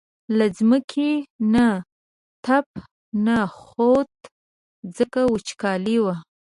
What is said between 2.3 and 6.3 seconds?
تپ نه خوت ځکه وچکالي وه.